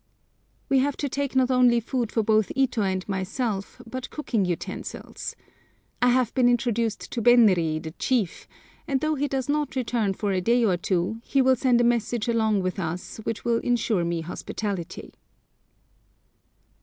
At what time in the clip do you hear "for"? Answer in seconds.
2.11-2.23, 10.15-10.31